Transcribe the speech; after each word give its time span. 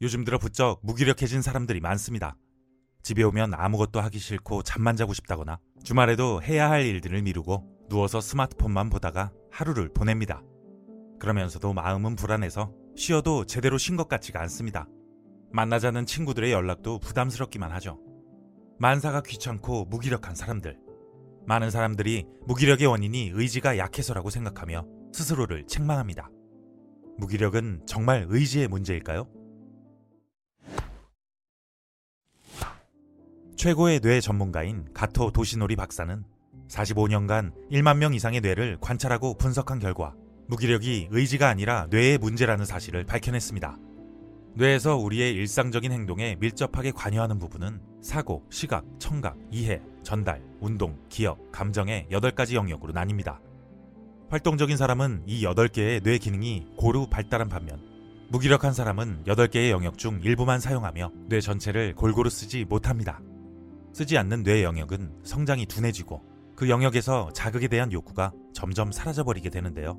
요즘 0.00 0.24
들어 0.24 0.38
부쩍 0.38 0.78
무기력해진 0.84 1.42
사람들이 1.42 1.80
많습니다. 1.80 2.36
집에 3.02 3.24
오면 3.24 3.54
아무것도 3.54 4.00
하기 4.00 4.18
싫고 4.20 4.62
잠만 4.62 4.94
자고 4.94 5.12
싶다거나 5.12 5.58
주말에도 5.82 6.40
해야 6.42 6.70
할 6.70 6.86
일들을 6.86 7.20
미루고 7.22 7.88
누워서 7.88 8.20
스마트폰만 8.20 8.90
보다가 8.90 9.32
하루를 9.50 9.88
보냅니다. 9.92 10.42
그러면서도 11.18 11.72
마음은 11.72 12.14
불안해서 12.14 12.72
쉬어도 12.96 13.44
제대로 13.44 13.76
쉰 13.76 13.96
것 13.96 14.08
같지가 14.08 14.40
않습니다. 14.42 14.86
만나자는 15.50 16.06
친구들의 16.06 16.52
연락도 16.52 17.00
부담스럽기만 17.00 17.72
하죠. 17.72 17.98
만사가 18.78 19.22
귀찮고 19.22 19.86
무기력한 19.86 20.36
사람들. 20.36 20.78
많은 21.46 21.70
사람들이 21.70 22.26
무기력의 22.46 22.86
원인이 22.86 23.32
의지가 23.34 23.78
약해서라고 23.78 24.30
생각하며 24.30 24.86
스스로를 25.12 25.66
책망합니다. 25.66 26.30
무기력은 27.16 27.82
정말 27.86 28.26
의지의 28.28 28.68
문제일까요? 28.68 29.37
최고의 33.58 33.98
뇌 33.98 34.20
전문가인 34.20 34.86
가토 34.94 35.32
도시노리 35.32 35.74
박사는 35.74 36.22
45년간 36.68 37.50
1만 37.72 37.96
명 37.96 38.14
이상의 38.14 38.40
뇌를 38.40 38.78
관찰하고 38.80 39.36
분석한 39.36 39.80
결과 39.80 40.14
무기력이 40.46 41.08
의지가 41.10 41.48
아니라 41.48 41.88
뇌의 41.90 42.18
문제라는 42.18 42.64
사실을 42.64 43.02
밝혀냈습니다. 43.02 43.76
뇌에서 44.54 44.96
우리의 44.96 45.34
일상적인 45.34 45.90
행동에 45.90 46.36
밀접하게 46.38 46.92
관여하는 46.92 47.40
부분은 47.40 47.80
사고, 48.00 48.44
시각, 48.48 48.84
청각, 49.00 49.36
이해, 49.50 49.82
전달, 50.04 50.40
운동, 50.60 50.96
기억, 51.08 51.50
감정의 51.50 52.06
8가지 52.12 52.54
영역으로 52.54 52.92
나뉩니다. 52.92 53.40
활동적인 54.30 54.76
사람은 54.76 55.24
이 55.26 55.42
8개의 55.44 56.04
뇌 56.04 56.18
기능이 56.18 56.68
고루 56.76 57.08
발달한 57.08 57.48
반면 57.48 57.82
무기력한 58.28 58.72
사람은 58.72 59.24
8개의 59.26 59.70
영역 59.70 59.98
중 59.98 60.20
일부만 60.22 60.60
사용하며 60.60 61.10
뇌 61.28 61.40
전체를 61.40 61.96
골고루 61.96 62.30
쓰지 62.30 62.64
못합니다. 62.64 63.20
쓰지 63.98 64.16
않는 64.16 64.44
뇌 64.44 64.62
영역은 64.62 65.22
성장이 65.24 65.66
둔해지고 65.66 66.22
그 66.54 66.68
영역에서 66.68 67.32
자극에 67.32 67.66
대한 67.66 67.90
욕구가 67.90 68.30
점점 68.54 68.92
사라져버리게 68.92 69.50
되는데요. 69.50 69.98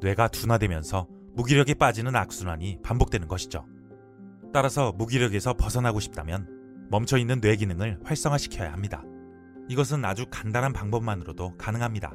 뇌가 0.00 0.28
둔화되면서 0.28 1.08
무기력에 1.34 1.74
빠지는 1.74 2.14
악순환이 2.14 2.78
반복되는 2.84 3.26
것이죠. 3.26 3.66
따라서 4.52 4.92
무기력에서 4.92 5.54
벗어나고 5.54 5.98
싶다면 5.98 6.86
멈춰있는 6.92 7.40
뇌 7.40 7.56
기능을 7.56 7.98
활성화시켜야 8.04 8.72
합니다. 8.72 9.02
이것은 9.68 10.04
아주 10.04 10.26
간단한 10.30 10.72
방법만으로도 10.72 11.56
가능합니다. 11.56 12.12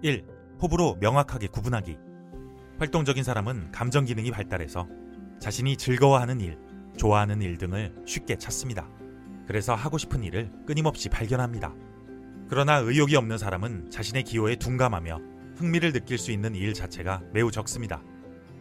1. 0.00 0.24
호불호 0.62 0.96
명확하게 1.00 1.48
구분하기. 1.48 1.98
활동적인 2.78 3.24
사람은 3.24 3.72
감정 3.72 4.06
기능이 4.06 4.30
발달해서 4.30 4.88
자신이 5.38 5.76
즐거워하는 5.76 6.40
일, 6.40 6.58
좋아하는 6.96 7.42
일 7.42 7.58
등을 7.58 7.94
쉽게 8.06 8.36
찾습니다. 8.36 8.88
그래서 9.46 9.74
하고 9.74 9.98
싶은 9.98 10.22
일을 10.22 10.50
끊임없이 10.66 11.08
발견합니다. 11.08 11.74
그러나 12.48 12.76
의욕이 12.78 13.16
없는 13.16 13.38
사람은 13.38 13.90
자신의 13.90 14.24
기호에 14.24 14.56
둔감하며 14.56 15.20
흥미를 15.56 15.92
느낄 15.92 16.18
수 16.18 16.32
있는 16.32 16.54
일 16.54 16.74
자체가 16.74 17.22
매우 17.32 17.50
적습니다. 17.50 18.02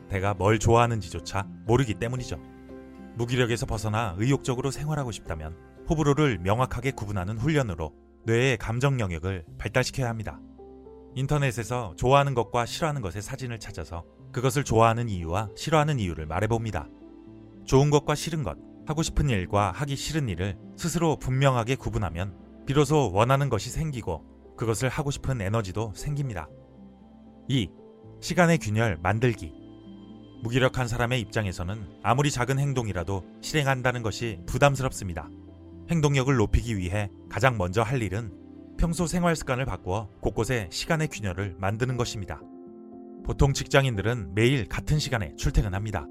내가 0.10 0.34
뭘 0.34 0.60
좋아하는지조차 0.60 1.48
모르기 1.66 1.96
때문이죠. 1.96 2.40
무기력에서 3.16 3.66
벗어나 3.66 4.16
의욕적으로 4.18 4.72
생활하고 4.72 5.12
싶다면 5.12 5.56
호불호를 5.90 6.40
명확하게 6.40 6.92
구분하는 6.92 7.38
훈련으로 7.38 7.94
뇌의 8.26 8.58
감정 8.58 9.00
영역을 9.00 9.46
발달시켜야 9.58 10.10
합니다. 10.10 10.40
인터넷에서 11.16 11.94
좋아하는 11.96 12.34
것과 12.34 12.66
싫어하는 12.66 13.02
것의 13.02 13.22
사진을 13.22 13.60
찾아서 13.60 14.04
그것을 14.32 14.64
좋아하는 14.64 15.08
이유와 15.08 15.50
싫어하는 15.56 16.00
이유를 16.00 16.26
말해봅니다. 16.26 16.90
좋은 17.66 17.90
것과 17.90 18.16
싫은 18.16 18.44
것, 18.44 18.58
하고 18.86 19.02
싶은 19.02 19.30
일과 19.30 19.72
하기 19.72 19.96
싫은 19.96 20.30
일을 20.30 20.58
스스로 20.78 21.18
분명하게 21.18 21.76
구분하면 21.76 22.36
비로소 22.66 23.12
원하는 23.12 23.50
것이 23.50 23.70
생기고 23.70 24.56
그것을 24.58 24.90
하고 24.90 25.12
싶은 25.12 25.42
에너지도 25.42 25.92
생깁니다. 25.96 26.48
2. 27.48 27.70
시간의 28.22 28.60
균열 28.60 28.98
만들기. 29.02 29.54
무기력한 30.44 30.88
사람의 30.88 31.20
입장에서는 31.22 32.00
아무리 32.04 32.30
작은 32.32 32.60
행동이라도 32.60 33.24
실행한다는 33.42 34.04
것이 34.04 34.40
부담스럽습니다. 34.46 35.30
행동력을 35.90 36.36
높이기 36.36 36.78
위해 36.78 37.10
가장 37.30 37.58
먼저 37.58 37.82
할 37.82 38.02
일은 38.02 38.32
평소 38.78 39.08
생활 39.08 39.36
습관을 39.36 39.66
바꾸어 39.66 40.10
곳곳에 40.22 40.68
시간의 40.72 41.08
균열을 41.08 41.56
만드는 41.60 41.98
것입니다. 41.98 42.42
보통 43.24 43.54
직장인들은 43.54 44.36
매일 44.36 44.68
같은 44.68 45.00
시간에 45.00 45.36
출퇴근합니다. 45.36 46.06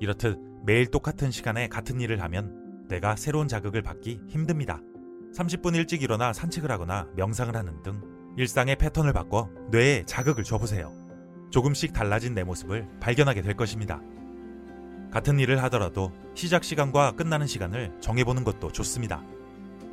이렇듯 0.00 0.38
매일 0.66 0.88
똑같은 0.88 1.30
시간에 1.30 1.68
같은 1.68 2.00
일을 2.00 2.20
하면 2.22 2.84
뇌가 2.88 3.14
새로운 3.14 3.46
자극을 3.46 3.82
받기 3.82 4.22
힘듭니다. 4.26 4.80
30분 5.32 5.76
일찍 5.76 6.02
일어나 6.02 6.32
산책을 6.32 6.72
하거나 6.72 7.06
명상을 7.14 7.54
하는 7.54 7.82
등 7.84 8.02
일상의 8.36 8.74
패턴을 8.74 9.12
바꿔 9.12 9.48
뇌에 9.70 10.02
자극을 10.06 10.42
줘보세요. 10.42 10.92
조금씩 11.52 11.92
달라진 11.92 12.34
내 12.34 12.42
모습을 12.42 12.88
발견하게 12.98 13.42
될 13.42 13.54
것입니다. 13.54 14.00
같은 15.12 15.38
일을 15.38 15.62
하더라도 15.62 16.12
시작 16.34 16.64
시간과 16.64 17.12
끝나는 17.12 17.46
시간을 17.46 18.00
정해보는 18.00 18.42
것도 18.42 18.72
좋습니다. 18.72 19.22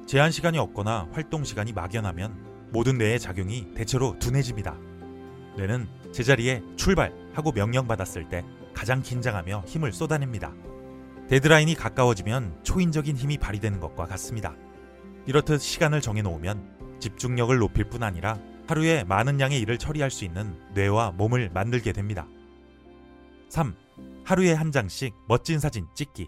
제한 0.08 0.32
시간이 0.32 0.58
없거나 0.58 1.08
활동 1.12 1.44
시간이 1.44 1.72
막연하면 1.74 2.72
모든 2.72 2.98
뇌의 2.98 3.20
작용이 3.20 3.76
대체로 3.76 4.18
둔해집니다. 4.18 4.76
뇌는 5.56 5.88
제자리에 6.12 6.64
출발하고 6.78 7.52
명령받았을 7.52 8.28
때 8.28 8.44
가장 8.84 9.02
긴장하며 9.02 9.64
힘을 9.66 9.94
쏟아냅니다. 9.94 10.54
데드라인이 11.30 11.74
가까워지면 11.74 12.66
초인적인 12.66 13.16
힘이 13.16 13.38
발휘되는 13.38 13.80
것과 13.80 14.08
같습니다. 14.08 14.58
이렇듯 15.26 15.62
시간을 15.62 16.02
정해놓으면 16.02 16.98
집중력을 17.00 17.58
높일 17.58 17.86
뿐 17.86 18.04
아니라 18.04 18.38
하루에 18.68 19.06
많은 19.06 19.40
양의 19.40 19.62
일을 19.62 19.78
처리할 19.78 20.12
수 20.12 20.26
있는 20.26 20.60
뇌와 20.74 21.12
몸을 21.12 21.50
만들게 21.54 21.94
됩니다. 21.94 22.28
3. 23.48 23.74
하루에 24.26 24.52
한 24.52 24.74
장씩 24.74 25.14
멋진 25.30 25.60
사진 25.60 25.88
찍기. 25.96 26.28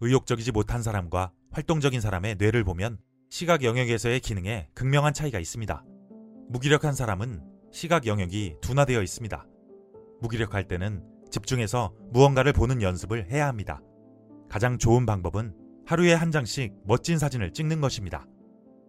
의욕적이지 0.00 0.50
못한 0.50 0.82
사람과 0.82 1.30
활동적인 1.52 2.00
사람의 2.00 2.34
뇌를 2.40 2.64
보면 2.64 2.98
시각 3.30 3.62
영역에서의 3.62 4.18
기능에 4.18 4.70
극명한 4.74 5.14
차이가 5.14 5.38
있습니다. 5.38 5.84
무기력한 6.48 6.94
사람은 6.94 7.40
시각 7.70 8.06
영역이 8.06 8.56
둔화되어 8.60 9.00
있습니다. 9.02 9.46
무기력할 10.20 10.66
때는 10.66 11.17
집중해서 11.30 11.92
무언가를 12.10 12.52
보는 12.52 12.82
연습을 12.82 13.30
해야 13.30 13.46
합니다. 13.46 13.80
가장 14.48 14.78
좋은 14.78 15.06
방법은 15.06 15.54
하루에 15.86 16.12
한 16.12 16.30
장씩 16.30 16.74
멋진 16.84 17.18
사진을 17.18 17.52
찍는 17.52 17.80
것입니다. 17.80 18.26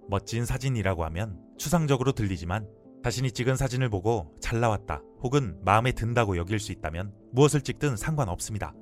멋진 0.10 0.46
사진이라고 0.46 1.06
하면 1.06 1.40
추상적으로 1.58 2.12
들리지만 2.12 2.68
자신이 3.04 3.32
찍은 3.32 3.56
사진을 3.56 3.90
보고 3.90 4.36
잘 4.42 4.60
나왔다 4.60 5.02
혹은 5.22 5.58
마음에 5.64 5.92
든다고 5.92 6.38
여길 6.38 6.60
수 6.60 6.72
있다면 6.72 7.14
무엇을 7.32 7.62
찍든 7.62 7.96
상관없습니다. 7.96 8.74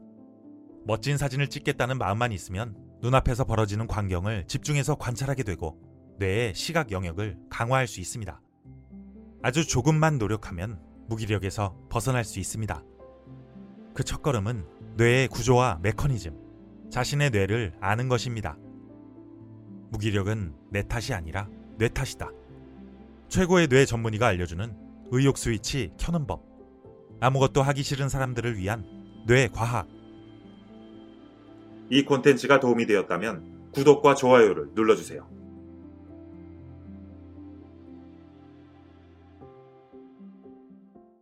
멋진 0.86 1.18
사진을 1.18 1.50
찍겠다는 1.50 1.98
마음만 1.98 2.32
있으면 2.32 2.76
눈앞에서 3.02 3.44
벌어지는 3.44 3.88
광경을 3.88 4.46
집중해서 4.48 4.96
관찰하게 4.96 5.44
되고 5.44 5.78
뇌의 6.18 6.56
시각 6.56 6.92
영역을 6.92 7.38
강화할 7.50 7.88
수 7.88 8.00
있습니다. 8.00 8.42
아주 9.44 9.68
조금만 9.68 10.18
노력하면 10.18 10.80
무기력에서 11.08 11.78
벗어날 11.90 12.24
수 12.24 12.40
있습니다. 12.40 12.84
그 13.98 14.04
첫걸음은 14.04 14.64
뇌의 14.98 15.28
구조와 15.28 15.80
메커니즘, 15.82 16.38
자신의 16.92 17.32
뇌를 17.32 17.74
아는 17.82 18.08
것입니다. 18.10 18.56
무기력은 19.90 20.54
내 20.70 20.84
탓이 20.84 21.16
아니라 21.16 21.50
뇌 21.80 21.90
탓이다. 21.90 22.30
최고의 23.28 23.70
뇌 23.70 23.86
전문의가 23.86 24.28
알려주는 24.28 24.72
의욕 25.10 25.40
스위치 25.40 25.94
켜는 25.98 26.28
법. 26.28 26.46
아무것도 27.22 27.64
하기 27.64 27.82
싫은 27.82 28.08
사람들을 28.08 28.60
위한 28.60 28.86
뇌 29.26 29.48
과학. 29.48 29.88
이 31.90 32.06
콘텐츠가 32.06 32.60
도움이 32.60 32.86
되었다면 32.86 33.72
구독과 33.72 34.14
좋아요를 34.14 34.74
눌러주세요. 34.76 35.28